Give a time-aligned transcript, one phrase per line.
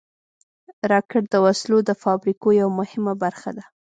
[0.91, 3.65] راکټ د وسلو د فابریکو یوه مهمه برخه ده